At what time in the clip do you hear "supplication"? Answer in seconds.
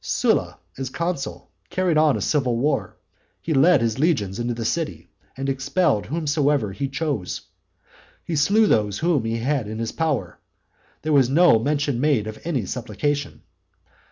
12.65-13.43